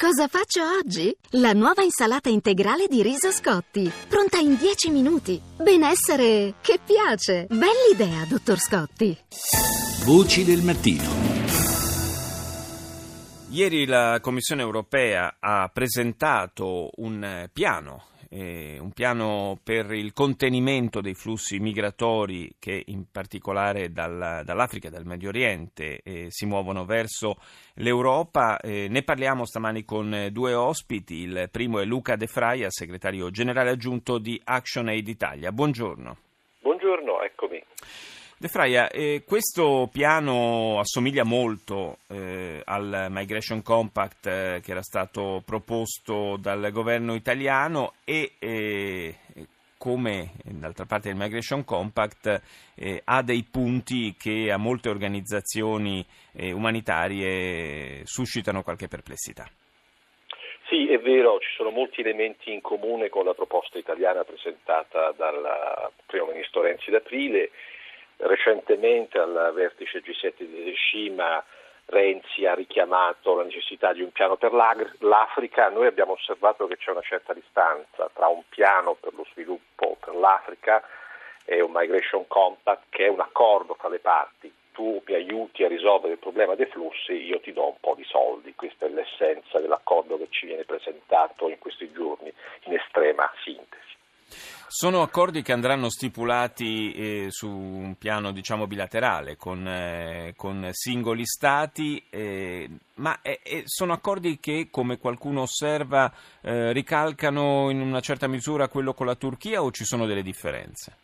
Cosa 0.00 0.28
faccio 0.28 0.62
oggi? 0.78 1.14
La 1.32 1.52
nuova 1.52 1.82
insalata 1.82 2.30
integrale 2.30 2.86
di 2.88 3.02
riso 3.02 3.30
Scotti, 3.30 3.92
pronta 4.08 4.38
in 4.38 4.56
10 4.56 4.88
minuti. 4.88 5.38
Benessere 5.58 6.54
che 6.62 6.78
piace. 6.82 7.46
Bell'idea, 7.50 8.24
dottor 8.26 8.58
Scotti. 8.58 9.14
Voci 10.06 10.42
del 10.46 10.62
mattino. 10.62 11.04
Ieri 13.50 13.84
la 13.84 14.20
Commissione 14.22 14.62
europea 14.62 15.36
ha 15.38 15.68
presentato 15.70 16.92
un 16.94 17.50
piano 17.52 18.04
eh, 18.30 18.78
un 18.80 18.92
piano 18.92 19.58
per 19.62 19.92
il 19.92 20.12
contenimento 20.12 21.00
dei 21.00 21.14
flussi 21.14 21.58
migratori 21.58 22.54
che 22.58 22.82
in 22.86 23.10
particolare 23.10 23.90
dal, 23.90 24.42
dall'Africa 24.44 24.88
e 24.88 24.90
dal 24.90 25.04
Medio 25.04 25.28
Oriente 25.30 26.00
eh, 26.02 26.26
si 26.30 26.46
muovono 26.46 26.84
verso 26.84 27.36
l'Europa. 27.74 28.58
Eh, 28.60 28.86
ne 28.88 29.02
parliamo 29.02 29.44
stamani 29.44 29.84
con 29.84 30.28
due 30.30 30.54
ospiti. 30.54 31.16
Il 31.22 31.48
primo 31.50 31.80
è 31.80 31.84
Luca 31.84 32.14
De 32.14 32.28
Fraia, 32.28 32.70
segretario 32.70 33.30
generale 33.30 33.70
aggiunto 33.70 34.18
di 34.18 34.40
Action 34.44 34.88
Aid 34.88 35.08
Italia. 35.08 35.50
Buongiorno. 35.50 36.16
Buongiorno, 36.60 37.22
eccomi. 37.22 37.62
De 38.40 38.48
Fraia, 38.48 38.88
eh, 38.88 39.22
questo 39.26 39.90
piano 39.92 40.78
assomiglia 40.78 41.24
molto 41.24 41.98
eh, 42.08 42.62
al 42.64 43.08
Migration 43.10 43.60
Compact 43.60 44.26
eh, 44.28 44.60
che 44.64 44.70
era 44.70 44.80
stato 44.80 45.42
proposto 45.44 46.38
dal 46.40 46.70
governo 46.72 47.14
italiano 47.14 47.92
e 48.02 48.36
eh, 48.38 49.14
come 49.76 50.30
d'altra 50.42 50.86
parte 50.86 51.10
il 51.10 51.16
Migration 51.16 51.66
Compact 51.66 52.40
eh, 52.76 53.02
ha 53.04 53.20
dei 53.20 53.44
punti 53.44 54.16
che 54.18 54.50
a 54.50 54.56
molte 54.56 54.88
organizzazioni 54.88 56.02
eh, 56.32 56.50
umanitarie 56.52 58.06
suscitano 58.06 58.62
qualche 58.62 58.88
perplessità. 58.88 59.46
Sì, 60.66 60.88
è 60.88 60.98
vero, 60.98 61.40
ci 61.40 61.52
sono 61.56 61.68
molti 61.68 62.00
elementi 62.00 62.54
in 62.54 62.62
comune 62.62 63.10
con 63.10 63.26
la 63.26 63.34
proposta 63.34 63.76
italiana 63.76 64.24
presentata 64.24 65.12
dal 65.12 65.90
primo 66.06 66.28
ministro 66.32 66.62
Renzi 66.62 66.90
d'aprile 66.90 67.50
Recentemente 68.22 69.18
al 69.18 69.50
vertice 69.54 70.02
G7 70.02 70.34
di 70.36 70.60
Hiroshima 70.60 71.42
Renzi 71.86 72.46
ha 72.46 72.54
richiamato 72.54 73.34
la 73.34 73.44
necessità 73.44 73.92
di 73.92 74.02
un 74.02 74.12
piano 74.12 74.36
per 74.36 74.52
l'Africa, 74.52 75.70
noi 75.70 75.86
abbiamo 75.86 76.12
osservato 76.12 76.66
che 76.66 76.76
c'è 76.76 76.92
una 76.92 77.00
certa 77.00 77.32
distanza 77.32 78.08
tra 78.12 78.28
un 78.28 78.42
piano 78.48 78.94
per 78.94 79.14
lo 79.14 79.26
sviluppo 79.32 79.96
per 79.98 80.14
l'Africa 80.14 80.82
e 81.44 81.60
un 81.60 81.72
Migration 81.72 82.26
Compact 82.28 82.84
che 82.90 83.06
è 83.06 83.08
un 83.08 83.20
accordo 83.20 83.74
fra 83.74 83.88
le 83.88 83.98
parti. 83.98 84.52
Tu 84.72 85.02
mi 85.04 85.14
aiuti 85.14 85.64
a 85.64 85.68
risolvere 85.68 86.12
il 86.12 86.18
problema 86.18 86.54
dei 86.54 86.66
flussi, 86.66 87.12
io 87.12 87.40
ti 87.40 87.52
do 87.52 87.66
un 87.66 87.80
po' 87.80 87.94
di 87.96 88.04
soldi. 88.04 88.54
Questa 88.54 88.86
è 88.86 88.88
l'essenza 88.88 89.58
dell'accordo 89.58 90.16
che 90.16 90.28
ci 90.30 90.46
viene 90.46 90.64
presentato 90.64 91.48
in 91.48 91.58
questi 91.58 91.90
giorni 91.90 92.32
in 92.64 92.74
estrema 92.74 93.28
sintesi. 93.42 93.89
Sono 94.68 95.02
accordi 95.02 95.42
che 95.42 95.52
andranno 95.52 95.90
stipulati 95.90 96.92
eh, 96.92 97.26
su 97.30 97.48
un 97.48 97.96
piano 97.96 98.32
diciamo, 98.32 98.66
bilaterale 98.66 99.36
con, 99.36 99.66
eh, 99.66 100.34
con 100.36 100.68
singoli 100.72 101.26
stati, 101.26 102.02
eh, 102.08 102.68
ma 102.94 103.18
sono 103.64 103.92
accordi 103.92 104.38
che, 104.38 104.68
come 104.70 104.98
qualcuno 104.98 105.42
osserva, 105.42 106.12
eh, 106.40 106.72
ricalcano 106.72 107.70
in 107.70 107.80
una 107.80 108.00
certa 108.00 108.28
misura 108.28 108.68
quello 108.68 108.94
con 108.94 109.06
la 109.06 109.16
Turchia 109.16 109.62
o 109.62 109.70
ci 109.70 109.84
sono 109.84 110.06
delle 110.06 110.22
differenze? 110.22 110.99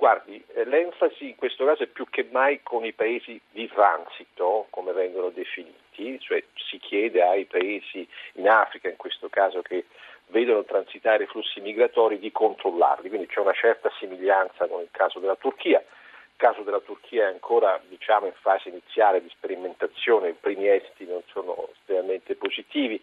Guardi, 0.00 0.42
eh, 0.54 0.64
l'enfasi 0.64 1.28
in 1.28 1.36
questo 1.36 1.66
caso 1.66 1.82
è 1.82 1.86
più 1.86 2.06
che 2.08 2.26
mai 2.30 2.62
con 2.62 2.86
i 2.86 2.94
paesi 2.94 3.38
di 3.50 3.68
transito, 3.68 4.66
come 4.70 4.92
vengono 4.92 5.28
definiti, 5.28 6.18
cioè 6.20 6.42
si 6.54 6.78
chiede 6.78 7.20
ai 7.20 7.44
paesi 7.44 8.08
in 8.36 8.48
Africa 8.48 8.88
in 8.88 8.96
questo 8.96 9.28
caso 9.28 9.60
che 9.60 9.84
vedono 10.28 10.64
transitare 10.64 11.24
i 11.24 11.26
flussi 11.26 11.60
migratori 11.60 12.18
di 12.18 12.32
controllarli, 12.32 13.10
quindi 13.10 13.26
c'è 13.26 13.40
una 13.40 13.52
certa 13.52 13.90
somiglianza 13.98 14.66
con 14.68 14.80
il 14.80 14.88
caso 14.90 15.18
della 15.18 15.36
Turchia. 15.36 15.80
Il 15.80 16.36
caso 16.36 16.62
della 16.62 16.80
Turchia 16.80 17.28
è 17.28 17.32
ancora 17.32 17.78
diciamo, 17.86 18.24
in 18.24 18.32
fase 18.40 18.70
iniziale 18.70 19.20
di 19.20 19.28
sperimentazione, 19.28 20.30
i 20.30 20.36
primi 20.40 20.66
esiti 20.66 21.04
non 21.04 21.20
sono 21.26 21.68
estremamente 21.74 22.36
positivi. 22.36 22.98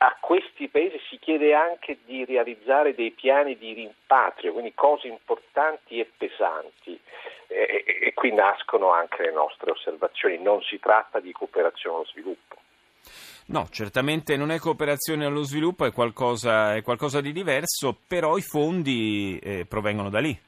A 0.00 0.16
questi 0.20 0.68
paesi 0.68 0.96
si 1.10 1.18
chiede 1.18 1.54
anche 1.54 1.98
di 2.04 2.24
realizzare 2.24 2.94
dei 2.94 3.10
piani 3.10 3.58
di 3.58 3.72
rimpatrio, 3.72 4.52
quindi 4.52 4.72
cose 4.74 5.08
importanti 5.08 5.98
e 5.98 6.08
pesanti. 6.16 7.00
E, 7.48 7.84
e, 7.84 7.98
e 8.06 8.14
qui 8.14 8.32
nascono 8.32 8.92
anche 8.92 9.22
le 9.22 9.32
nostre 9.32 9.72
osservazioni. 9.72 10.38
Non 10.38 10.62
si 10.62 10.78
tratta 10.78 11.18
di 11.18 11.32
cooperazione 11.32 11.96
allo 11.96 12.04
sviluppo. 12.06 12.56
No, 13.46 13.66
certamente 13.70 14.36
non 14.36 14.50
è 14.50 14.58
cooperazione 14.58 15.24
allo 15.24 15.42
sviluppo, 15.42 15.86
è 15.86 15.92
qualcosa, 15.92 16.76
è 16.76 16.82
qualcosa 16.82 17.20
di 17.20 17.32
diverso, 17.32 17.96
però 18.06 18.36
i 18.36 18.42
fondi 18.42 19.38
eh, 19.42 19.66
provengono 19.66 20.10
da 20.10 20.20
lì. 20.20 20.38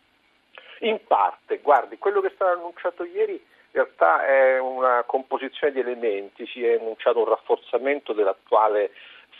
In 0.81 1.00
parte, 1.06 1.59
guardi, 1.59 1.99
quello 1.99 2.21
che 2.21 2.28
è 2.28 2.33
stato 2.34 2.53
annunciato 2.53 3.05
ieri 3.05 3.33
in 3.33 3.41
realtà 3.72 4.27
è 4.27 4.59
una 4.59 5.05
composizione 5.06 5.72
di 5.72 5.81
elementi, 5.81 6.47
si 6.47 6.65
è 6.65 6.78
annunciato 6.78 7.21
un 7.21 7.27
rafforzamento 7.27 8.12
dell'attuale 8.12 8.91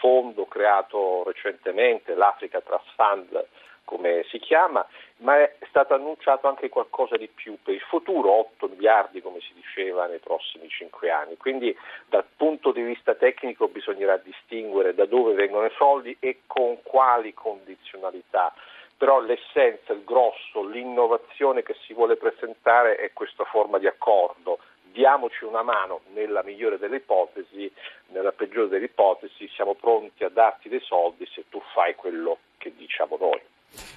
fondo 0.01 0.47
creato 0.47 1.23
recentemente, 1.25 2.15
l'Africa 2.15 2.61
Trust 2.61 2.91
Fund 2.97 3.47
come 3.91 4.25
si 4.29 4.39
chiama, 4.39 4.87
ma 5.17 5.37
è 5.37 5.57
stato 5.69 5.95
annunciato 5.95 6.47
anche 6.47 6.69
qualcosa 6.69 7.17
di 7.17 7.27
più 7.27 7.59
per 7.61 7.75
il 7.75 7.81
futuro, 7.81 8.31
8 8.31 8.69
miliardi 8.69 9.21
come 9.21 9.41
si 9.41 9.53
diceva 9.53 10.07
nei 10.07 10.21
prossimi 10.21 10.69
5 10.69 11.11
anni. 11.11 11.37
Quindi 11.37 11.77
dal 12.09 12.25
punto 12.37 12.71
di 12.71 12.83
vista 12.83 13.17
tecnico 13.17 13.67
bisognerà 13.67 14.17
distinguere 14.19 14.95
da 14.95 15.07
dove 15.07 15.35
vengono 15.35 15.67
i 15.67 15.75
soldi 15.77 16.17
e 16.21 16.43
con 16.47 16.81
quali 16.85 17.35
condizionalità. 17.35 18.55
Però 18.97 19.21
l'essenza, 19.21 19.93
il 19.93 20.05
grosso, 20.05 20.65
l'innovazione 20.65 21.65
che 21.65 21.75
si 21.85 21.93
vuole 21.93 22.15
presentare 22.15 22.95
è 22.95 23.13
questa 23.13 23.43
forma 23.45 23.79
di 23.79 23.89
accordo. 23.89 24.61
Diamoci 24.93 25.45
una 25.45 25.63
mano 25.63 26.01
nella 26.15 26.43
migliore 26.43 26.79
delle 26.79 26.97
ipotesi, 26.97 27.71
nella 28.09 28.33
peggiore 28.33 28.69
delle 28.69 28.87
ipotesi 28.87 29.49
siamo 29.55 29.75
pronti 29.75 30.25
a 30.25 30.29
darti 30.29 30.69
dei 30.69 30.81
soldi 30.81 31.27
se 31.33 31.45
tu 31.49 31.61
fai 31.73 31.95
quello 31.95 32.39
che 32.59 32.73
diciamo 32.77 33.17
noi. 33.19 33.41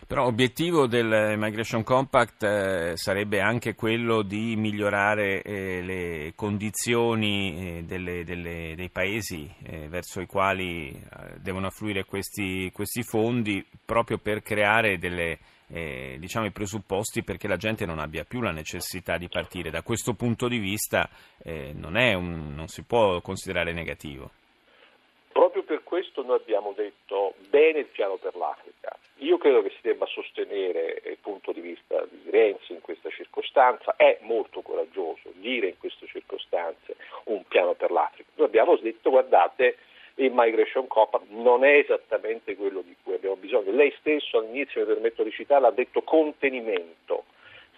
Però 0.08 0.26
obiettivo 0.26 0.86
del 0.86 1.36
Migration 1.38 1.84
Compact 1.84 2.44
eh, 2.44 2.92
sarebbe 2.96 3.40
anche 3.40 3.74
quello 3.74 4.22
di 4.22 4.56
migliorare 4.56 5.42
eh, 5.42 5.82
le 5.82 6.34
condizioni 6.36 7.78
eh, 7.80 7.84
delle, 7.84 8.24
delle, 8.24 8.76
dei 8.76 8.90
paesi 8.90 9.52
eh, 9.64 9.88
verso 9.88 10.22
i 10.22 10.28
quali 10.28 10.90
eh, 10.90 11.40
devono 11.40 11.68
affluire 11.68 12.06
questi, 12.06 12.70
questi, 12.72 13.02
fondi 13.02 13.66
proprio 13.84 14.20
per 14.20 14.44
creare 14.44 15.00
delle, 15.00 15.40
eh, 15.74 16.18
diciamo, 16.20 16.46
i 16.46 16.52
presupposti 16.52 17.24
perché 17.24 17.48
la 17.48 17.58
gente 17.58 17.86
non 17.86 17.98
abbia 17.98 18.24
più 18.24 18.42
la 18.42 18.52
necessità 18.52 19.18
di 19.18 19.28
partire. 19.28 19.72
Da 19.72 19.82
questo 19.82 20.14
punto 20.14 20.48
di 20.48 20.60
vista 20.60 21.10
non, 21.44 21.96
un, 21.96 22.54
non 22.56 22.68
si 22.68 22.84
può 22.84 23.20
considerare 23.22 23.74
negativo. 23.74 24.30
Proprio 25.34 25.64
per 25.64 25.84
questo 25.84 26.22
noi 26.22 26.38
abbiamo 26.38 26.74
detto 26.76 27.34
bene 27.50 27.80
il 27.80 27.88
piano 27.88 28.18
per 28.18 28.36
l'Africa. 28.36 28.96
Io 29.18 29.38
credo 29.38 29.64
che 29.64 29.70
si 29.70 29.80
debba 29.82 30.06
sostenere 30.06 31.02
il 31.06 31.18
punto 31.20 31.52
di 31.52 31.60
vista 31.60 32.06
di 32.08 32.30
Renzi 32.30 32.74
in 32.74 32.82
questa 32.82 33.10
circostanza, 33.10 33.96
è 33.96 34.20
molto 34.22 34.62
coraggioso 34.62 35.32
dire 35.36 35.70
in 35.70 35.78
queste 35.80 36.06
circostanze 36.06 36.96
un 37.26 37.44
piano 37.48 37.74
per 37.74 37.90
l'Africa. 37.90 38.30
Noi 38.36 38.48
abbiamo 38.48 38.76
detto 38.76 39.10
guardate 39.10 39.78
il 40.16 40.32
Migration 40.32 40.86
Compact 40.88 41.26
non 41.30 41.64
è 41.64 41.78
esattamente 41.78 42.56
quello 42.56 42.82
di 42.82 42.96
bisogno. 43.54 43.76
Lei 43.76 43.94
stesso 44.00 44.40
all'inizio, 44.40 44.82
mi 44.82 44.88
permetto 44.88 45.24
di 45.24 45.32
citarla, 45.32 45.68
ha 45.68 45.72
detto 45.72 46.02
contenimento. 46.02 47.26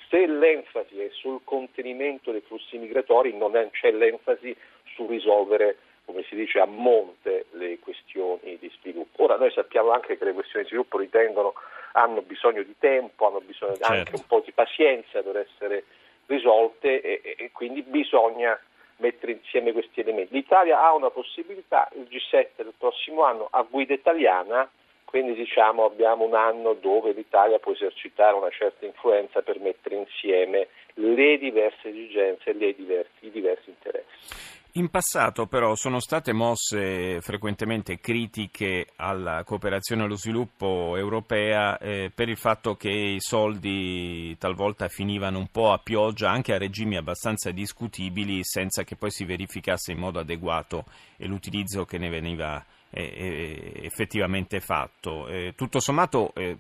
Se 0.10 0.26
l'enfasi 0.26 1.00
è 1.00 1.10
sul 1.12 1.42
contenimento 1.44 2.32
dei 2.32 2.42
flussi 2.42 2.78
migratori 2.78 3.36
non 3.36 3.52
c'è 3.72 3.92
l'enfasi 3.92 4.56
su 4.94 5.08
risolvere 5.08 5.78
come 6.06 6.24
si 6.30 6.36
dice, 6.36 6.60
a 6.60 6.66
monte 6.66 7.46
le 7.54 7.80
questioni 7.80 8.60
di 8.60 8.72
sviluppo. 8.80 9.24
Ora 9.24 9.38
noi 9.38 9.52
sappiamo 9.52 9.90
anche 9.90 10.20
che 10.20 10.24
le 10.24 10.34
questioni 10.34 10.64
di 10.64 10.70
sviluppo 10.70 11.00
ritengono, 11.00 11.56
hanno 11.94 12.22
bisogno 12.22 12.62
di 12.62 12.76
tempo, 12.78 13.28
hanno 13.28 13.42
bisogno 13.42 13.78
certo. 13.78 13.92
anche 13.92 14.16
un 14.16 14.26
po' 14.28 14.42
di 14.46 14.52
pazienza 14.52 15.24
per 15.24 15.38
essere 15.38 15.86
risolte 16.28 17.02
e, 17.02 17.36
e 17.38 17.50
quindi 17.52 17.82
bisogna 17.82 18.56
mettere 18.98 19.32
insieme 19.32 19.72
questi 19.72 20.02
elementi. 20.02 20.34
L'Italia 20.36 20.82
ha 20.82 20.94
una 20.94 21.10
possibilità, 21.10 21.90
il 21.96 22.08
G7 22.08 22.50
del 22.58 22.74
prossimo 22.78 23.24
anno 23.24 23.48
a 23.50 23.64
guida 23.64 23.94
italiana, 23.94 24.70
quindi 25.06 25.34
diciamo 25.34 25.86
abbiamo 25.86 26.26
un 26.26 26.36
anno 26.36 26.74
dove 26.74 27.14
l'Italia 27.14 27.60
può 27.60 27.72
esercitare 27.72 28.36
una 28.36 28.50
certa 28.50 28.86
influenza 28.86 29.42
per 29.42 29.60
mettere 29.60 29.96
insieme 29.96 30.68
le 30.96 31.38
diverse 31.38 31.90
esigenze 31.90 32.52
e 32.52 32.76
i 33.20 33.32
diversi 33.32 33.70
interessi. 33.70 34.54
In 34.78 34.90
passato 34.90 35.46
però 35.46 35.74
sono 35.76 36.02
state 36.02 36.34
mosse 36.34 37.22
frequentemente 37.22 37.98
critiche 37.98 38.88
alla 38.98 39.42
cooperazione 39.46 40.04
allo 40.04 40.18
sviluppo 40.18 40.98
europea 40.98 41.78
eh, 41.78 42.12
per 42.14 42.28
il 42.28 42.36
fatto 42.36 42.76
che 42.76 42.90
i 42.90 43.22
soldi 43.22 44.36
talvolta 44.38 44.90
finivano 44.90 45.40
un 45.40 45.48
po' 45.48 45.72
a 45.72 45.80
pioggia 45.82 46.30
anche 46.30 46.54
a 46.54 46.58
regimi 46.58 46.98
abbastanza 46.98 47.52
discutibili 47.52 48.44
senza 48.44 48.84
che 48.84 48.98
poi 48.98 49.12
si 49.12 49.24
verificasse 49.24 49.94
in 49.94 49.98
modo 49.98 50.20
adeguato 50.20 50.84
l'utilizzo 51.20 51.86
che 51.86 51.98
ne 51.98 52.10
veniva 52.10 52.62
eh, 52.92 53.82
effettivamente 53.84 54.60
fatto. 54.60 55.28
Eh, 55.28 55.54
tutto 55.56 55.80
sommato 55.80 56.32
eh, 56.36 56.58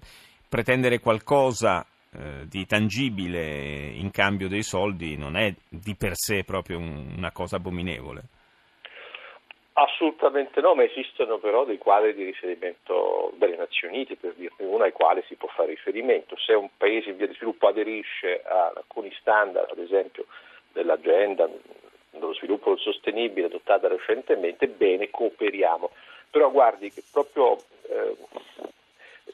pretendere 0.50 1.00
qualcosa 1.00 1.86
eh, 2.18 2.45
di 2.48 2.66
tangibile 2.66 3.88
in 3.94 4.12
cambio 4.12 4.48
dei 4.48 4.63
soldi 4.63 5.18
non 5.18 5.36
è 5.36 5.54
di 5.68 5.95
per 5.95 6.12
sé 6.13 6.44
proprio 6.44 6.77
un, 6.77 7.13
una 7.18 7.31
cosa 7.31 7.57
abominevole. 7.57 8.24
Assolutamente 9.77 10.62
no, 10.62 10.74
ma 10.74 10.83
esistono 10.83 11.38
però 11.38 11.66
dei 11.66 11.77
quadri 11.77 12.13
di 12.13 12.24
riferimento 12.24 13.33
delle 13.36 13.57
Nazioni 13.57 13.95
Unite, 13.95 14.16
per 14.16 14.33
dirne 14.36 14.66
una, 14.66 14.86
ai 14.86 14.94
quali 14.94 15.22
si 15.27 15.36
può 15.36 15.50
fare 15.50 15.72
riferimento. 15.72 16.38
Se 16.38 16.54
un 16.54 16.69
paese 16.77 17.10
in 17.10 17.18
via 17.18 17.27
di 17.27 17.33
sviluppo 17.33 17.68
aderisce 17.68 18.42
ad 18.42 18.77
alcuni 18.77 19.13
standard, 19.19 19.72
ad 19.72 19.80
esempio 19.80 20.27
dell'agenda 20.72 21.50
dello 22.12 22.33
sviluppo 22.36 22.77
sostenibile 22.77 23.48
adottata 23.48 23.89
recentemente, 23.89 24.69
bene, 24.69 25.10
cooperiamo. 25.10 25.92
Però 26.36 26.52
guardi 26.52 26.92
che 26.92 27.02
proprio 27.10 27.56
eh, 27.84 28.18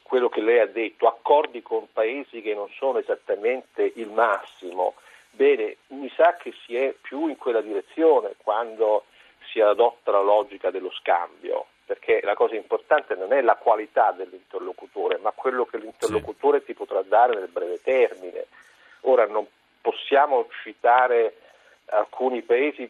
quello 0.03 0.29
che 0.29 0.39
lei 0.39 0.59
ha 0.59 0.67
detto, 0.67 1.07
accordi 1.07 1.63
con 1.63 1.91
paesi 1.91 2.43
che 2.43 2.53
non 2.53 2.69
sono 2.77 2.99
esattamente 2.99 3.91
il 3.95 4.07
massimo, 4.11 4.93
bene, 5.31 5.77
mi 5.87 6.11
sa 6.15 6.35
che 6.35 6.53
si 6.63 6.75
è 6.75 6.93
più 7.01 7.25
in 7.25 7.37
quella 7.37 7.61
direzione 7.61 8.35
quando 8.37 9.05
si 9.51 9.59
adotta 9.59 10.11
la 10.11 10.21
logica 10.21 10.69
dello 10.69 10.91
scambio, 10.91 11.65
perché 11.87 12.21
la 12.21 12.35
cosa 12.35 12.53
importante 12.53 13.15
non 13.15 13.33
è 13.33 13.41
la 13.41 13.55
qualità 13.55 14.11
dell'interlocutore, 14.11 15.17
ma 15.17 15.31
quello 15.31 15.65
che 15.65 15.79
l'interlocutore 15.79 16.59
sì. 16.59 16.65
ti 16.65 16.73
potrà 16.75 17.01
dare 17.01 17.33
nel 17.33 17.47
breve 17.47 17.81
termine. 17.81 18.45
Ora 19.05 19.25
non 19.25 19.47
possiamo 19.81 20.47
citare 20.61 21.35
alcuni 21.85 22.43
paesi 22.43 22.87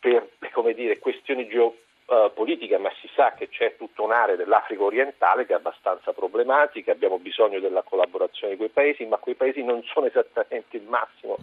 per 0.00 0.26
dire, 0.74 0.98
questioni 0.98 1.46
geopolitiche 1.46 1.81
eh, 2.06 2.30
politica, 2.34 2.78
ma 2.78 2.90
si 3.00 3.08
sa 3.14 3.32
che 3.32 3.48
c'è 3.48 3.76
tutta 3.76 4.02
un'area 4.02 4.36
dell'Africa 4.36 4.82
orientale 4.82 5.46
che 5.46 5.52
è 5.52 5.56
abbastanza 5.56 6.12
problematica, 6.12 6.92
abbiamo 6.92 7.18
bisogno 7.18 7.60
della 7.60 7.82
collaborazione 7.82 8.52
di 8.52 8.58
quei 8.58 8.70
paesi, 8.70 9.04
ma 9.04 9.16
quei 9.18 9.34
paesi 9.34 9.62
non 9.62 9.82
sono 9.84 10.06
esattamente 10.06 10.76
il 10.76 10.84
massimo 10.84 11.36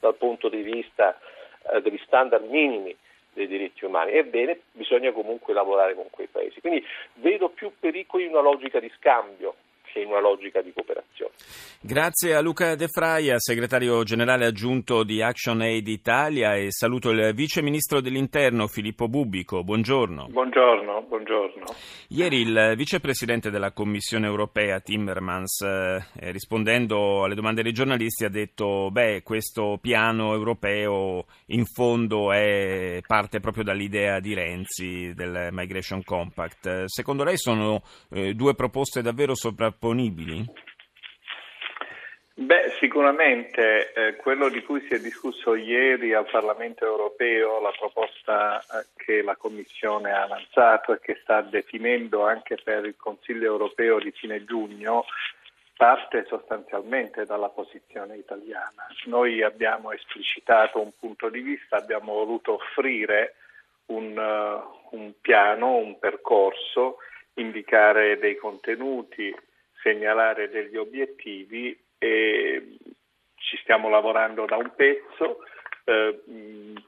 dal 0.00 0.14
punto 0.14 0.48
di 0.48 0.62
vista 0.62 1.18
uh, 1.62 1.80
degli 1.80 2.00
standard 2.04 2.48
minimi 2.48 2.96
dei 3.32 3.46
diritti 3.46 3.84
umani. 3.84 4.12
Ebbene, 4.12 4.60
bisogna 4.72 5.12
comunque 5.12 5.52
lavorare 5.52 5.94
con 5.94 6.06
quei 6.10 6.26
paesi. 6.26 6.60
Quindi 6.60 6.84
vedo 7.14 7.50
più 7.50 7.72
pericoli 7.78 8.26
una 8.26 8.40
logica 8.40 8.80
di 8.80 8.90
scambio 8.96 9.54
che 9.96 10.02
in 10.02 10.08
una 10.08 10.20
logica 10.20 10.60
di 10.60 10.72
cooperazione. 10.72 11.32
Grazie 11.80 12.34
a 12.34 12.40
Luca 12.40 12.74
De 12.74 12.88
Fraia, 12.88 13.38
segretario 13.38 14.02
generale 14.02 14.44
aggiunto 14.44 15.04
di 15.04 15.22
Action 15.22 15.60
Aid 15.60 15.86
Italia 15.86 16.54
e 16.54 16.70
saluto 16.70 17.10
il 17.10 17.32
vice 17.34 17.62
ministro 17.62 18.00
dell'interno 18.00 18.66
Filippo 18.66 19.08
Bubico. 19.08 19.62
Buongiorno. 19.62 20.26
Buongiorno, 20.28 21.02
buongiorno. 21.08 21.64
Ieri 22.08 22.40
il 22.40 22.74
vicepresidente 22.76 23.50
della 23.50 23.72
Commissione 23.72 24.26
europea 24.26 24.80
Timmermans, 24.80 25.60
eh, 25.62 26.30
rispondendo 26.32 27.24
alle 27.24 27.34
domande 27.34 27.62
dei 27.62 27.72
giornalisti, 27.72 28.24
ha 28.24 28.30
detto 28.30 28.90
beh, 28.90 29.22
questo 29.22 29.78
piano 29.80 30.32
europeo 30.32 31.26
in 31.46 31.64
fondo 31.64 32.32
è 32.32 33.00
parte 33.06 33.40
proprio 33.40 33.64
dall'idea 33.64 34.18
di 34.20 34.34
Renzi 34.34 35.12
del 35.14 35.48
Migration 35.52 36.02
Compact. 36.02 36.84
Secondo 36.86 37.22
lei 37.22 37.38
sono 37.38 37.82
eh, 38.10 38.34
due 38.34 38.54
proposte 38.54 39.02
davvero 39.02 39.34
sovrapponibili? 39.34 39.85
Disponibili? 39.86 40.44
Beh, 42.38 42.74
sicuramente 42.78 43.92
eh, 43.94 44.16
quello 44.16 44.50
di 44.50 44.62
cui 44.62 44.82
si 44.86 44.94
è 44.94 44.98
discusso 44.98 45.54
ieri 45.54 46.12
al 46.12 46.28
Parlamento 46.30 46.84
europeo, 46.84 47.60
la 47.60 47.72
proposta 47.78 48.60
eh, 48.60 48.86
che 48.94 49.22
la 49.22 49.36
Commissione 49.36 50.12
ha 50.12 50.24
avanzato 50.24 50.92
e 50.92 51.00
che 51.00 51.18
sta 51.22 51.40
definendo 51.40 52.26
anche 52.26 52.58
per 52.62 52.84
il 52.84 52.96
Consiglio 52.96 53.46
europeo 53.46 53.98
di 53.98 54.10
fine 54.10 54.44
giugno, 54.44 55.06
parte 55.78 56.26
sostanzialmente 56.28 57.24
dalla 57.24 57.48
posizione 57.48 58.16
italiana. 58.16 58.86
Noi 59.06 59.42
abbiamo 59.42 59.92
esplicitato 59.92 60.78
un 60.78 60.92
punto 60.98 61.30
di 61.30 61.40
vista, 61.40 61.76
abbiamo 61.76 62.12
voluto 62.12 62.54
offrire 62.54 63.36
un, 63.86 64.14
uh, 64.14 64.94
un 64.94 65.12
piano, 65.22 65.76
un 65.76 65.98
percorso, 65.98 66.98
indicare 67.34 68.18
dei 68.18 68.36
contenuti, 68.36 69.34
segnalare 69.86 70.50
degli 70.50 70.76
obiettivi 70.76 71.78
e 71.96 72.76
ci 73.36 73.56
stiamo 73.58 73.88
lavorando 73.88 74.44
da 74.44 74.56
un 74.56 74.72
pezzo. 74.74 75.44
Eh, 75.84 76.22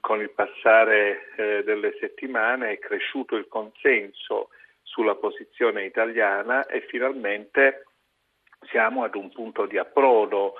con 0.00 0.20
il 0.20 0.30
passare 0.30 1.32
eh, 1.36 1.62
delle 1.62 1.96
settimane 2.00 2.72
è 2.72 2.78
cresciuto 2.80 3.36
il 3.36 3.46
consenso 3.46 4.48
sulla 4.82 5.14
posizione 5.14 5.84
italiana 5.84 6.66
e 6.66 6.80
finalmente 6.88 7.84
siamo 8.70 9.04
ad 9.04 9.14
un 9.14 9.30
punto 9.30 9.66
di 9.66 9.78
approdo 9.78 10.54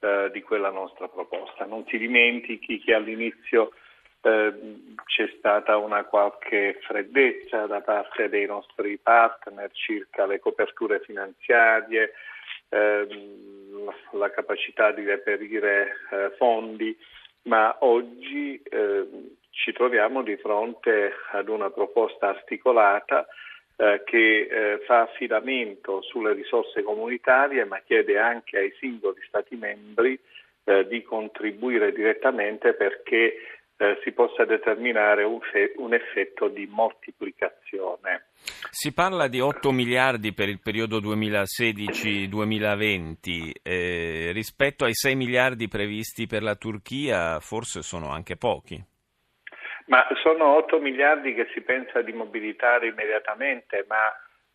eh, 0.00 0.30
di 0.32 0.40
quella 0.40 0.70
nostra 0.70 1.08
proposta. 1.08 1.66
Non 1.66 1.84
si 1.88 1.98
dimentichi 1.98 2.80
che 2.80 2.94
all'inizio 2.94 3.72
c'è 4.22 5.28
stata 5.36 5.76
una 5.76 6.04
qualche 6.04 6.78
freddezza 6.82 7.66
da 7.66 7.80
parte 7.80 8.28
dei 8.28 8.46
nostri 8.46 8.96
partner 8.96 9.70
circa 9.72 10.26
le 10.26 10.38
coperture 10.38 11.00
finanziarie, 11.00 12.12
ehm, 12.68 13.92
la 14.12 14.30
capacità 14.30 14.92
di 14.92 15.04
reperire 15.04 15.96
eh, 16.10 16.32
fondi, 16.36 16.96
ma 17.42 17.76
oggi 17.80 18.62
eh, 18.62 19.08
ci 19.50 19.72
troviamo 19.72 20.22
di 20.22 20.36
fronte 20.36 21.12
ad 21.32 21.48
una 21.48 21.70
proposta 21.70 22.28
articolata 22.28 23.26
eh, 23.76 24.02
che 24.04 24.48
eh, 24.48 24.78
fa 24.86 25.02
affidamento 25.02 26.00
sulle 26.02 26.32
risorse 26.32 26.82
comunitarie 26.82 27.64
ma 27.64 27.80
chiede 27.84 28.18
anche 28.18 28.58
ai 28.58 28.74
singoli 28.78 29.20
Stati 29.26 29.56
membri 29.56 30.18
eh, 30.64 30.86
di 30.86 31.02
contribuire 31.02 31.92
direttamente 31.92 32.74
perché 32.74 33.34
eh, 33.82 33.98
si 34.04 34.12
possa 34.12 34.44
determinare 34.44 35.24
un, 35.24 35.40
fe- 35.40 35.72
un, 35.78 35.92
effetto 35.92 36.46
di 36.46 36.68
moltiplicazione. 36.70 38.26
Si 38.70 38.94
parla 38.94 39.26
di 39.26 39.40
8 39.40 39.72
miliardi 39.72 40.32
per 40.32 40.48
il 40.48 40.60
periodo 40.60 41.00
2016-2020, 41.00 43.50
eh, 43.60 44.30
rispetto 44.32 44.84
ai 44.84 44.94
6 44.94 45.16
miliardi 45.16 45.66
previsti 45.66 46.28
per 46.28 46.42
la 46.42 46.54
Turchia 46.54 47.40
forse 47.40 47.82
sono 47.82 48.10
anche 48.10 48.36
pochi. 48.36 48.80
Ma 49.86 50.06
sono 50.22 50.54
8 50.58 50.78
miliardi 50.78 51.34
che 51.34 51.48
si 51.52 51.60
pensa 51.62 52.02
di 52.02 52.12
mobilitare 52.12 52.86
immediatamente, 52.86 53.84
ma 53.88 53.96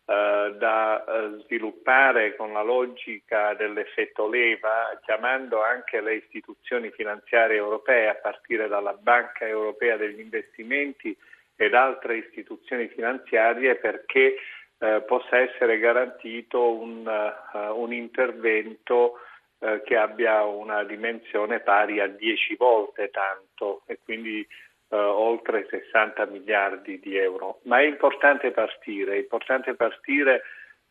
da 0.08 1.04
eh, 1.04 1.42
sviluppare 1.44 2.34
con 2.34 2.54
la 2.54 2.62
logica 2.62 3.52
dell'effetto 3.52 4.26
leva, 4.26 4.98
chiamando 5.04 5.62
anche 5.62 6.00
le 6.00 6.14
istituzioni 6.14 6.90
finanziarie 6.90 7.58
europee, 7.58 8.08
a 8.08 8.14
partire 8.14 8.68
dalla 8.68 8.94
Banca 8.94 9.46
Europea 9.46 9.98
degli 9.98 10.20
Investimenti 10.20 11.14
ed 11.54 11.74
altre 11.74 12.16
istituzioni 12.16 12.88
finanziarie, 12.88 13.76
perché 13.76 14.36
eh, 14.78 15.02
possa 15.06 15.40
essere 15.40 15.78
garantito 15.78 16.72
un, 16.72 17.04
uh, 17.06 17.78
un 17.78 17.92
intervento 17.92 19.20
che 19.58 19.96
abbia 19.96 20.44
una 20.44 20.84
dimensione 20.84 21.58
pari 21.58 21.98
a 21.98 22.06
10 22.06 22.54
volte 22.54 23.10
tanto. 23.10 23.82
E 23.86 23.98
quindi 24.04 24.46
eh, 24.88 24.96
oltre 24.96 25.66
60 25.68 26.26
miliardi 26.26 26.98
di 27.00 27.16
euro. 27.16 27.60
Ma 27.64 27.80
è 27.80 27.84
importante 27.84 28.50
partire, 28.50 29.14
è 29.14 29.18
importante 29.18 29.74
partire 29.74 30.42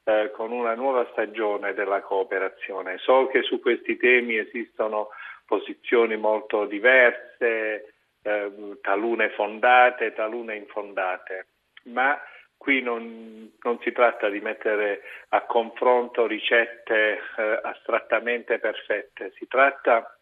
eh, 0.03 0.31
con 0.31 0.51
una 0.51 0.73
nuova 0.75 1.07
stagione 1.11 1.73
della 1.73 2.01
cooperazione. 2.01 2.97
So 2.99 3.27
che 3.27 3.41
su 3.43 3.59
questi 3.59 3.97
temi 3.97 4.37
esistono 4.37 5.09
posizioni 5.45 6.17
molto 6.17 6.65
diverse, 6.65 7.93
eh, 8.21 8.51
talune 8.81 9.29
fondate, 9.29 10.13
talune 10.13 10.55
infondate, 10.55 11.47
ma 11.83 12.19
qui 12.57 12.81
non, 12.81 13.51
non, 13.61 13.79
si 13.81 13.91
tratta 13.91 14.29
di 14.29 14.41
mettere 14.41 15.01
a 15.29 15.41
confronto 15.41 16.27
ricette 16.27 17.19
eh, 17.37 17.59
astrattamente 17.63 18.59
perfette, 18.59 19.31
si 19.37 19.47
tratta 19.47 20.17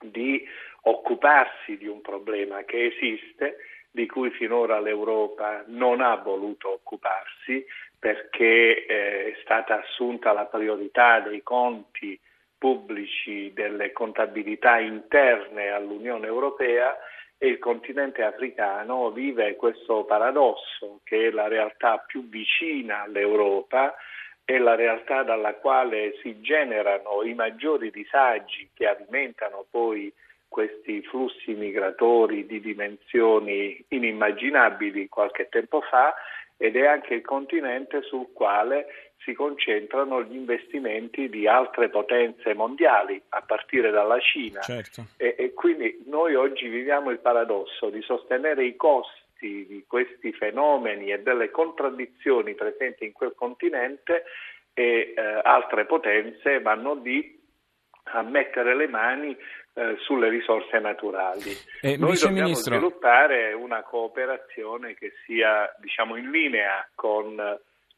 di 0.00 0.44
occuparsi 0.88 1.76
di 1.76 1.86
un 1.86 2.00
problema 2.00 2.62
che 2.64 2.86
esiste, 2.86 3.58
di 3.90 4.06
cui 4.06 4.30
finora 4.30 4.78
l'Europa 4.78 5.64
non 5.68 6.00
ha 6.00 6.16
voluto 6.16 6.70
occuparsi 6.72 7.64
perché 7.98 8.84
eh, 8.84 9.32
è 9.32 9.36
stata 9.42 9.80
assunta 9.80 10.32
la 10.32 10.44
priorità 10.44 11.20
dei 11.20 11.42
conti 11.42 12.18
pubblici, 12.58 13.52
delle 13.54 13.92
contabilità 13.92 14.78
interne 14.78 15.70
all'Unione 15.70 16.26
Europea 16.26 16.96
e 17.38 17.48
il 17.48 17.58
continente 17.58 18.22
africano 18.22 19.10
vive 19.10 19.56
questo 19.56 20.04
paradosso 20.04 21.00
che 21.04 21.26
è 21.26 21.30
la 21.30 21.48
realtà 21.48 21.98
più 22.06 22.28
vicina 22.28 23.02
all'Europa 23.02 23.94
è 24.44 24.58
la 24.58 24.74
realtà 24.74 25.22
dalla 25.22 25.54
quale 25.54 26.16
si 26.22 26.40
generano 26.40 27.22
i 27.24 27.34
maggiori 27.34 27.90
disagi 27.90 28.70
che 28.72 28.86
alimentano 28.86 29.66
poi 29.68 30.12
questi 30.48 31.02
flussi 31.02 31.54
migratori 31.54 32.46
di 32.46 32.60
dimensioni 32.60 33.84
inimmaginabili 33.88 35.08
qualche 35.08 35.48
tempo 35.48 35.80
fa 35.80 36.14
ed 36.56 36.76
è 36.76 36.86
anche 36.86 37.14
il 37.14 37.22
continente 37.22 38.02
sul 38.02 38.32
quale 38.32 38.86
si 39.18 39.34
concentrano 39.34 40.22
gli 40.22 40.34
investimenti 40.34 41.28
di 41.28 41.46
altre 41.46 41.88
potenze 41.88 42.54
mondiali, 42.54 43.20
a 43.30 43.42
partire 43.42 43.90
dalla 43.90 44.18
Cina. 44.20 44.60
Certo. 44.60 45.06
E, 45.16 45.34
e 45.36 45.52
quindi 45.52 46.02
noi 46.06 46.34
oggi 46.34 46.68
viviamo 46.68 47.10
il 47.10 47.18
paradosso 47.18 47.90
di 47.90 48.00
sostenere 48.02 48.64
i 48.64 48.76
costi 48.76 49.66
di 49.66 49.84
questi 49.86 50.32
fenomeni 50.32 51.12
e 51.12 51.20
delle 51.20 51.50
contraddizioni 51.50 52.54
presenti 52.54 53.04
in 53.04 53.12
quel 53.12 53.34
continente 53.34 54.24
e 54.72 55.14
eh, 55.14 55.40
altre 55.42 55.84
potenze 55.84 56.60
vanno 56.60 56.94
lì 56.94 57.38
a 58.04 58.22
mettere 58.22 58.74
le 58.74 58.86
mani 58.86 59.36
eh, 59.78 59.96
sulle 60.00 60.30
risorse 60.30 60.78
naturali. 60.78 61.52
Eh, 61.82 61.98
Noi 61.98 62.16
dobbiamo 62.16 62.48
Ministro... 62.48 62.74
sviluppare 62.74 63.52
una 63.52 63.82
cooperazione 63.82 64.94
che 64.94 65.12
sia 65.26 65.70
diciamo, 65.78 66.16
in 66.16 66.30
linea 66.30 66.88
con 66.94 67.36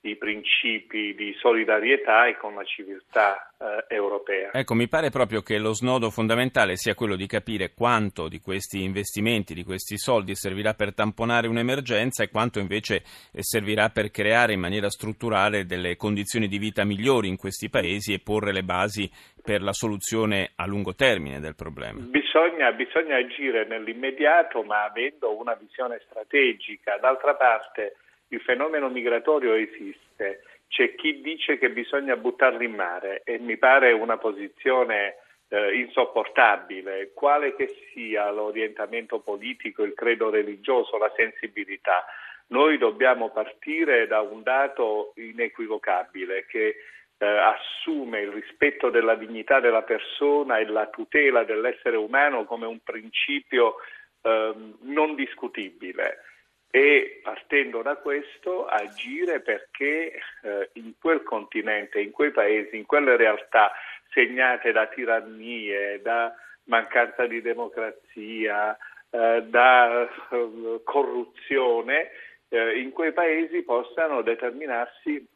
i 0.02 0.16
principi 0.16 1.14
di 1.14 1.34
solidarietà 1.38 2.26
e 2.26 2.36
con 2.36 2.54
la 2.54 2.64
civiltà 2.64 3.52
eh, 3.58 3.94
europea. 3.94 4.52
Ecco, 4.52 4.74
mi 4.74 4.86
pare 4.86 5.10
proprio 5.10 5.42
che 5.42 5.58
lo 5.58 5.72
snodo 5.72 6.10
fondamentale 6.10 6.76
sia 6.76 6.94
quello 6.94 7.16
di 7.16 7.26
capire 7.26 7.72
quanto 7.74 8.28
di 8.28 8.38
questi 8.38 8.82
investimenti, 8.84 9.54
di 9.54 9.64
questi 9.64 9.98
soldi 9.98 10.36
servirà 10.36 10.74
per 10.74 10.94
tamponare 10.94 11.48
un'emergenza 11.48 12.22
e 12.22 12.30
quanto 12.30 12.60
invece 12.60 13.02
eh, 13.32 13.42
servirà 13.42 13.88
per 13.88 14.10
creare 14.10 14.52
in 14.52 14.60
maniera 14.60 14.88
strutturale 14.88 15.66
delle 15.66 15.96
condizioni 15.96 16.46
di 16.46 16.58
vita 16.58 16.84
migliori 16.84 17.26
in 17.26 17.36
questi 17.36 17.68
paesi 17.68 18.12
e 18.12 18.20
porre 18.20 18.52
le 18.52 18.62
basi 18.62 19.10
per 19.42 19.62
la 19.62 19.72
soluzione 19.72 20.52
a 20.56 20.66
lungo 20.66 20.94
termine 20.94 21.40
del 21.40 21.56
problema. 21.56 22.00
Bisogna, 22.00 22.70
bisogna 22.72 23.16
agire 23.16 23.66
nell'immediato 23.66 24.62
ma 24.62 24.84
avendo 24.84 25.36
una 25.36 25.54
visione 25.54 26.00
strategica. 26.04 26.98
D'altra 26.98 27.34
parte 27.34 27.96
il 28.28 28.40
fenomeno 28.40 28.88
migratorio 28.88 29.54
esiste, 29.54 30.42
c'è 30.68 30.94
chi 30.94 31.20
dice 31.20 31.58
che 31.58 31.70
bisogna 31.70 32.16
buttarlo 32.16 32.62
in 32.62 32.74
mare 32.74 33.22
e 33.24 33.38
mi 33.38 33.56
pare 33.56 33.92
una 33.92 34.18
posizione 34.18 35.16
eh, 35.48 35.78
insopportabile, 35.78 37.12
quale 37.14 37.54
che 37.56 37.74
sia 37.92 38.30
l'orientamento 38.30 39.20
politico, 39.20 39.82
il 39.82 39.94
credo 39.94 40.28
religioso, 40.30 40.98
la 40.98 41.12
sensibilità. 41.16 42.04
Noi 42.48 42.76
dobbiamo 42.78 43.30
partire 43.30 44.06
da 44.06 44.20
un 44.20 44.42
dato 44.42 45.12
inequivocabile 45.16 46.46
che 46.46 46.76
eh, 47.18 47.26
assume 47.26 48.20
il 48.20 48.30
rispetto 48.30 48.90
della 48.90 49.14
dignità 49.14 49.60
della 49.60 49.82
persona 49.82 50.58
e 50.58 50.66
la 50.66 50.86
tutela 50.86 51.44
dell'essere 51.44 51.96
umano 51.96 52.44
come 52.44 52.66
un 52.66 52.78
principio 52.82 53.76
eh, 54.22 54.54
non 54.82 55.14
discutibile 55.14 56.22
e 56.70 57.20
partendo 57.22 57.82
da 57.82 57.96
questo 57.96 58.66
agire 58.66 59.40
perché 59.40 60.20
eh, 60.42 60.70
in 60.74 60.92
quel 61.00 61.22
continente, 61.22 62.00
in 62.00 62.10
quei 62.10 62.30
paesi, 62.30 62.76
in 62.76 62.84
quelle 62.84 63.16
realtà 63.16 63.72
segnate 64.10 64.72
da 64.72 64.86
tirannie, 64.86 66.00
da 66.02 66.34
mancanza 66.64 67.26
di 67.26 67.40
democrazia, 67.40 68.76
eh, 69.10 69.42
da 69.46 70.02
eh, 70.02 70.80
corruzione, 70.84 72.10
eh, 72.48 72.78
in 72.78 72.90
quei 72.90 73.12
paesi 73.12 73.62
possano 73.62 74.22
determinarsi 74.22 75.26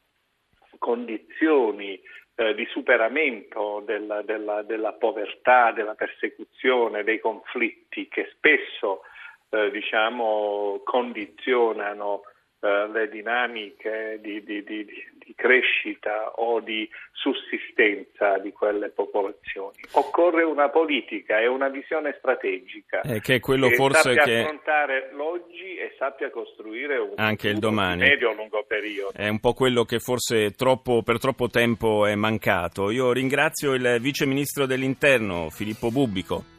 condizioni 0.78 2.00
eh, 2.34 2.54
di 2.54 2.66
superamento 2.70 3.82
della, 3.84 4.22
della, 4.22 4.62
della 4.62 4.92
povertà, 4.92 5.72
della 5.72 5.94
persecuzione, 5.94 7.04
dei 7.04 7.20
conflitti 7.20 8.08
che 8.08 8.30
spesso 8.34 9.02
eh, 9.52 9.70
diciamo, 9.70 10.80
condizionano 10.82 12.22
eh, 12.60 12.88
le 12.90 13.08
dinamiche 13.10 14.18
di, 14.22 14.42
di, 14.42 14.62
di, 14.64 14.84
di, 14.84 15.34
crescita 15.34 16.30
o 16.36 16.60
di 16.60 16.88
sussistenza 17.12 18.38
di 18.38 18.52
quelle 18.52 18.88
popolazioni. 18.90 19.76
Occorre 19.92 20.42
una 20.42 20.70
politica 20.70 21.38
e 21.38 21.48
una 21.48 21.68
visione 21.68 22.14
strategica 22.18 23.00
eh, 23.00 23.20
che 23.20 23.36
è 23.36 23.40
quello 23.40 23.68
che 23.68 23.74
forse 23.74 24.14
sappia 24.14 24.22
che 24.22 24.40
affrontare 24.40 25.10
l'oggi 25.12 25.74
e 25.76 25.94
sappia 25.98 26.30
costruire 26.30 26.96
un 26.98 27.12
anche 27.16 27.48
il 27.48 27.58
domani. 27.58 28.02
medio-lungo 28.02 28.64
periodo. 28.66 29.12
È 29.12 29.28
un 29.28 29.40
po' 29.40 29.52
quello 29.52 29.84
che 29.84 29.98
forse 29.98 30.52
troppo, 30.52 31.02
per 31.02 31.18
troppo 31.18 31.48
tempo 31.48 32.06
è 32.06 32.14
mancato. 32.14 32.90
Io 32.90 33.12
ringrazio 33.12 33.74
il 33.74 33.98
Vice 34.00 34.24
Ministro 34.24 34.64
dell'Interno 34.64 35.50
Filippo 35.50 35.90
Bubbico. 35.90 36.51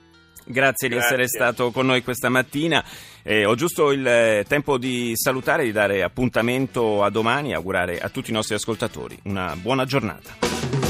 Grazie, 0.46 0.88
Grazie, 0.88 0.90
di 0.90 0.96
essere 0.96 1.28
stato 1.28 1.72
con 1.72 1.86
noi 1.86 2.04
questa 2.04 2.30
mattina. 2.30 2.84
Eh, 3.24 3.46
ho 3.46 3.56
giusto 3.56 3.92
il 3.92 4.06
eh, 4.06 4.46
tempo 4.48 4.78
di 4.78 5.12
salutare, 5.16 5.64
di 5.64 5.72
dare 5.72 6.04
appuntamento 6.04 7.04
a 7.04 7.10
domani 7.10 7.52
e 7.52 7.56
augurare 7.56 8.00
a 8.00 8.10
tutti 8.10 8.32
i 8.32 8.34
nostri 8.34 8.56
ascoltatori 8.56 9.18
una 9.24 9.56
buona 9.56 9.86
giornata. 9.86 10.83